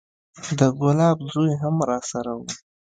د 0.59 0.61
ګلاب 0.79 1.17
زوى 1.31 1.53
هم 1.61 1.75
راسره 1.89 2.31
و. 2.39 2.41